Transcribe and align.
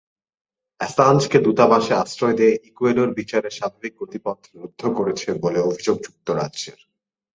অ্যাসাঞ্জকে 0.81 1.37
দূতাবাসে 1.39 1.93
আশ্রয় 1.93 2.35
দিয়ে 2.37 2.53
ইকুয়েডর 2.69 3.09
বিচারের 3.13 3.53
স্বাভাবিক 3.53 3.93
গতিপথ 3.99 4.39
রুদ্ধ 4.55 4.81
করছে 4.97 5.27
বলে 5.43 5.59
অভিযোগ 5.61 5.97
যুক্তরাজ্যের। 6.03 6.79